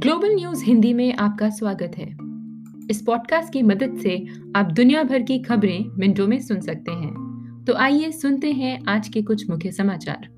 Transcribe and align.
Global 0.00 0.34
news 0.34 0.64
Hindi 0.64 0.94
में 0.94 1.14
आपका 1.14 1.50
स्वागत 1.50 1.92
है। 1.98 2.16
इस 2.90 3.02
पॉडकास्ट 3.06 3.52
की 3.52 3.62
मदद 3.62 3.98
से 4.02 4.26
आप 4.56 4.66
दुनिया 4.66 5.02
भर 5.02 5.22
की 5.22 5.38
खबरें 5.38 5.84
मिनटों 5.98 6.28
में 6.28 6.38
सुन 6.38 6.60
सकते 6.60 6.92
हैं। 6.92 7.10
तो 7.66 7.74
आइए 7.74 8.10
सुनते 8.10 8.52
हैं 8.52 8.84
आज 8.88 9.08
के 9.08 9.22
कुछ 9.22 9.50
मुख्य 9.50 9.72
समाचार। 9.72 10.28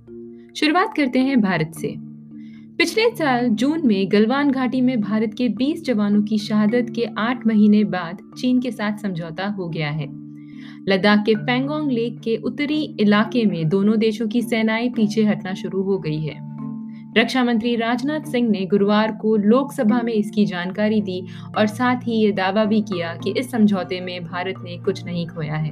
शुरुआत 0.57 0.95
करते 0.97 1.19
हैं 1.19 1.41
भारत 1.41 1.73
से। 1.75 1.95
पिछले 2.79 3.11
साल 3.11 3.49
जून 3.49 3.87
में 3.87 4.13
गलवान 4.13 4.51
घाटी 4.51 4.81
में 4.81 5.01
भारत 5.01 5.35
के 5.39 5.49
20 5.49 5.85
जवानों 5.85 6.23
की 6.23 6.39
शहादत 6.39 6.87
के 6.95 7.05
आठ 7.19 7.47
महीने 7.47 7.85
बाद 7.85 8.19
चीन 8.39 8.61
के 8.61 8.71
साथ 8.71 8.99
समझौता 8.99 9.47
हो 9.47 9.69
गया 9.69 9.91
है। 9.91 10.07
लद्दाख 10.89 11.19
के 11.27 11.35
पेंगोंग 11.35 11.91
लेक 11.91 12.21
के 12.21 12.37
उत्तरी 12.37 12.97
इलाके 13.01 13.47
में 13.47 13.69
दोनों 13.69 13.99
देशों 13.99 14.29
की 14.29 14.43
सेनाएँ 14.43 14.89
पीछे 14.89 15.25
हटना 15.25 15.55
शुरू 15.55 15.83
हो 15.83 15.99
गई 15.99 16.21
है। 16.21 16.52
रक्षा 17.19 17.45
मंत्री 17.45 17.77
राजनाथ 17.77 18.21
सिंह 18.21 18.51
ने 18.51 18.65
गुरुवार 18.67 19.13
को 19.13 19.37
लोकसभा 19.37 20.01
में 20.03 20.13
इसकी 20.13 20.47
जानकारी 20.47 21.01
दी 21.01 21.27
और 21.59 21.67
साथ 21.67 21.97
ही 21.97 22.13
ये 22.13 22.33
दावा 22.33 22.65
भी 22.65 22.81
किया 22.81 23.15
कि 23.15 23.35
इस 23.39 23.51
समझौते 23.51 24.01
में 24.01 24.25
भारत 24.25 24.55
ने 24.65 24.79
कुछ 24.79 25.05
नहीं 25.05 25.27
खोया 25.27 25.55
है। 25.55 25.71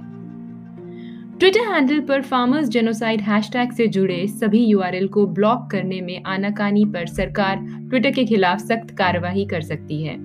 ट्विटर 1.39 1.61
हैंडल 1.61 2.01
पर 2.01 2.23
फार्मर्स 2.23 2.69
जेनोसाइड 2.69 3.21
हैशटैग 3.21 3.73
से 3.73 3.87
जुड़े 3.87 4.27
सभी 4.27 4.65
यूआरएल 4.65 5.09
को 5.09 5.27
ब्लॉक 5.27 5.69
करने 5.71 6.01
में 6.01 6.23
आनाकानी 6.23 6.85
पर 6.85 7.07
सरकार 7.07 7.57
ट्विटर 7.91 8.11
के 8.11 8.25
खिलाफ 8.25 8.59
सख्त 8.59 8.91
कार्रवाई 8.91 9.45
कर 9.45 9.61
सकती 9.61 10.03
है। 10.03 10.17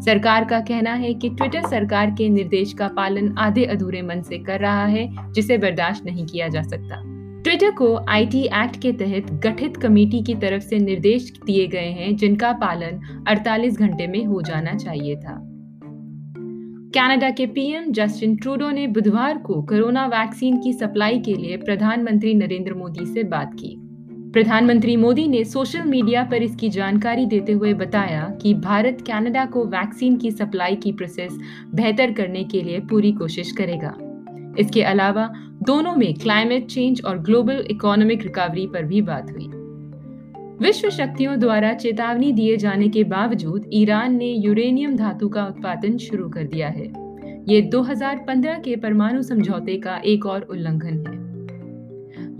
सरकार 0.00 0.44
का 0.44 0.60
कहना 0.60 0.94
है 0.94 1.14
कि 1.14 1.28
ट्विटर 1.28 1.62
सरकार 1.62 2.10
के 2.10 2.28
निर्देश 2.28 2.72
का 2.72 2.88
पालन 2.88 3.34
आधे 3.38 3.64
अधूरे 3.64 4.02
मन 4.02 4.22
से 4.22 4.38
कर 4.38 4.60
रहा 4.60 4.84
है, 4.84 5.32
जिसे 5.32 5.58
बर्दाश्त 5.58 6.04
नहीं 6.04 6.26
किया 6.26 6.48
जा 6.48 6.62
सकता। 6.62 7.17
ट्विटर 7.44 7.70
को 7.70 8.00
आईटी 8.08 8.40
एक्ट 8.40 8.82
के 8.82 8.92
तहत 8.92 9.32
गठित 9.32 9.76
कमेटी 9.76 10.22
की 10.22 10.34
तरफ़ 10.34 10.62
से 10.62 10.78
निर्देश 10.78 11.32
दिए 11.46 11.66
गए 11.66 11.90
हैं, 11.90 12.16
जिनका 12.16 12.52
पालन 12.52 13.24
48 13.28 13.78
घंटे 13.78 14.06
में 14.06 14.24
हो 14.24 14.42
जाना 14.42 14.74
चाहिए 14.74 15.16
था। 15.16 15.44
कनाडा 16.94 17.30
के 17.30 17.46
पीएम 17.46 17.92
जस्टिन 17.92 18.36
ट्रूडो 18.36 18.70
ने 18.70 18.86
बुधवार 18.86 19.38
को 19.38 19.62
कोरोना 19.62 20.06
वैक्सीन 20.06 20.56
की 20.56 20.72
सप्लाई 20.72 21.18
के 21.18 21.34
लिए 21.34 21.56
प्रधानमंत्री 21.56 22.34
नरेंद्र 22.34 22.74
मोदी 22.74 23.06
से 23.06 23.22
बात 23.22 23.54
की। 23.54 23.76
प्रधानमंत्री 24.32 24.96
मोदी 24.96 25.28
ने 25.28 25.44
सोशल 25.44 25.82
मीडिया 25.82 26.24
पर 26.24 26.42
इसकी 26.42 26.68
जानकारी 26.68 27.26
देते 27.26 27.52
हुए 27.52 27.74
बताया 27.74 28.38
कि 28.42 28.54
भारत 28.54 28.98
कनाडा 29.00 29.44
को 29.44 29.64
वैक्सीन 29.64 30.16
की 30.16 30.30
सप्लाई 30.30 30.76
की 30.76 30.92
प्रोसेस 30.92 31.38
बेहतर 31.74 32.12
करने 32.12 32.44
के 32.44 32.62
लिए 32.62 32.80
पूरी 32.80 33.12
कोशिश 33.12 33.52
करेगा। 33.52 33.98
इसके 34.58 34.82
अलावा 34.82 35.30
दोनों 35.68 35.94
में 35.94 36.14
क्लाइमेट 36.14 36.66
चेंज 36.66 37.02
और 37.04 37.18
ग्लोबल 37.18 37.64
इकोनॉमिक 37.70 38.22
रिकवरी 38.22 38.66
पर 38.66 38.82
भी 38.82 39.02
बात 39.02 39.30
हुई। 39.30 39.48
विश्व 40.66 40.90
शक्तियों 40.90 41.38
द्वारा 41.38 41.74
चेतावनी 41.74 42.32
दिए 42.32 42.56
जाने 42.56 42.88
के 42.88 43.04
बावजूद 43.04 43.70
ईरान 43.72 44.16
ने 44.16 44.26
यूरेनियम 44.26 44.96
धातु 44.96 45.28
का 45.28 45.46
उत्पादन 45.46 45.96
शुरू 45.96 46.28
कर 46.28 46.44
दिया 46.44 46.68
है। 46.68 46.86
ये 47.48 47.60
2015 47.62 48.58
के 48.58 48.76
परमाणु 48.76 49.22
समझौते 49.22 49.76
का 49.76 49.96
एक 49.96 50.26
और 50.26 50.42
उल्लंघन 50.42 51.06
है। 51.06 51.18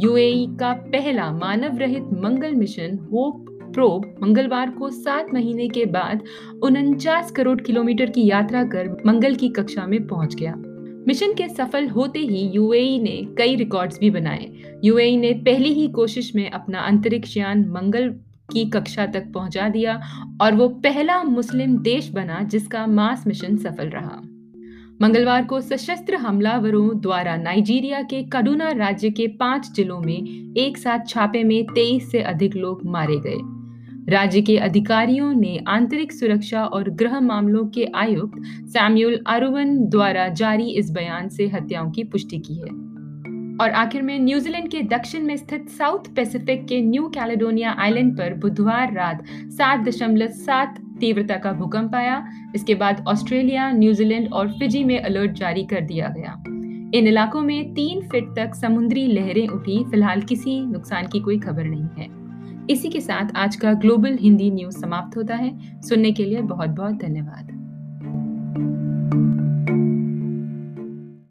यूएई 0.01 0.47
का 0.61 0.73
पहला 0.73 1.33
मानव 1.33 1.79
रहित 1.79 2.03
मंगल 2.03 2.55
मिशन 2.55 2.99
होप 3.13 3.45
प्रोब 3.75 4.15
मंगलवार 4.23 4.71
को 4.71 4.91
सात 4.91 5.35
महीने 5.35 5.69
के 5.69 5.85
बाद 5.85 6.23
उनचास 6.63 7.31
करोड़ 7.31 7.61
किलोमीटर 7.61 8.11
की 8.11 8.27
यात्रा 8.27 8.65
कर 8.65 9.03
मंगल 9.07 9.35
की 9.35 9.49
कक्षा 9.49 9.87
में 9.87 10.07
पहुँच 10.07 10.35
गया। 10.35 10.63
मिशन 11.07 11.33
के 11.33 11.49
सफल 11.49 11.89
होते 11.89 12.19
ही 12.19 12.51
यूएई 12.55 12.99
ने 12.99 13.35
कई 13.39 13.57
रिकॉर्ड्स 13.57 13.99
भी 13.99 14.11
बनाए। 14.11 14.53
यूएई 14.85 15.17
ने 15.17 15.33
पहली 15.33 15.73
ही 15.73 15.89
कोशिश 15.89 16.35
में 16.35 16.51
अपना 16.51 16.79
अंतरिक्ष 16.79 17.37
यान 17.37 17.69
मंगल 17.69 18.09
की 18.53 18.65
कक्षा 18.65 19.07
तक 19.07 19.33
पहुँचा 19.33 19.69
दिया 19.69 20.01
और 20.43 20.55
वो 20.55 20.69
पहला 20.69 21.23
मुस्लिम 21.23 21.79
देश 21.79 22.11
बना 22.11 22.43
जिसका 22.43 22.87
मास 22.87 23.27
मिशन 23.27 23.57
सफल 23.57 23.89
रहा। 23.89 24.21
मंगलवार 25.03 25.45
को 25.45 25.61
सशस्त्र 25.61 26.15
हमलावरों 26.15 27.01
द्वारा 27.01 27.37
नाइजीरिया 27.37 28.03
के 28.03 28.23
कडुना 28.23 28.71
राज्य 28.71 29.11
के 29.11 29.27
पाँच 29.27 29.71
जिलों 29.73 30.01
में 30.01 30.55
एक 30.57 30.79
साथ 30.79 30.99
छापे 31.09 31.45
में 31.45 31.65
तेईस 31.65 32.11
से 32.11 32.23
अधिक 32.23 32.57
लोग 32.57 32.81
मारे 32.85 33.17
गए। 33.17 33.58
राज्य 34.09 34.41
के 34.43 34.57
अधिकारियों 34.57 35.33
ने 35.33 35.65
आंतरिक 35.69 36.13
सुरक्षा 36.13 36.65
और 36.65 36.91
गृह 36.91 37.21
मामलों 37.21 37.67
के 37.67 37.87
आयुक्त 37.95 38.43
सैम्यूल 38.67 39.25
अरुवन 39.27 39.77
द्वारा 39.89 40.29
जारी 40.29 40.71
इस 40.71 40.91
बयान 40.91 41.29
से 41.29 41.49
हत्याओं 41.49 41.91
की 41.91 42.05
पुष्टि 42.05 42.39
की 42.39 42.55
है। 42.55 42.89
और 43.57 43.71
आखिर 43.71 44.03
में 44.03 44.19
न्यूजीलैंड 44.19 44.69
के 44.71 44.83
दक्षिण 44.83 45.23
में 45.23 45.37
स्थित 45.37 45.69
साउथ 45.69 46.15
पैसिफिक 46.17 46.67
के 46.67 46.81
न्यू 46.81 47.09
कैलेडोनिया 47.09 47.77
आइलैंड 47.79 48.19
पर 48.19 48.35
बुधवार 48.35 48.93
रात 48.93 49.25
सात 49.47 49.81
दशमलव 49.81 50.29
सात 50.29 50.79
तीव्रता 51.01 51.37
का 51.37 51.53
भूकंप 51.53 51.95
आया। 51.95 52.27
इसके 52.55 52.75
बाद 52.75 53.05
ऑस्ट्रेलिया, 53.09 53.71
न्यूजीलैंड 53.71 54.33
और 54.33 54.49
फिजी 54.49 54.85
में 54.85 55.01
अलर्ट 55.01 55.31
जारी 55.31 55.65
कर 55.65 55.81
दिया 55.81 56.09
गया। 56.09 56.43
इन 56.95 57.07
इलाकों 57.07 57.43
में 57.43 57.75
तीन 57.75 58.01
फीट 58.01 58.29
तक 58.37 58.55
समुद्री 58.55 59.07
लहरें 59.07 59.49
उठी। 59.49 59.85
फ़िलहाल 59.85 60.21
किसी 60.21 60.61
नुकसान 60.61 61.07
की 61.07 61.21
कोई 61.21 61.39
खबर 61.39 61.65
नहीं 61.65 61.89
है। 61.99 62.28
इसी 62.71 62.89
के 62.89 63.01
साथ 63.01 63.37
आज 63.37 63.57
का 63.57 63.73
ग्लोबल 63.73 64.17
हिंदी 64.21 64.51
न्यूज़ 64.51 64.79
समाप्त 64.79 65.17
होता 65.17 65.35
है। 65.35 65.81
सुनने 65.83 66.13
के 66.13 66.25
लिए 66.25 66.43
बहुत 66.43 66.71
बहुत 66.71 66.95
धन्यवाद। 66.95 67.58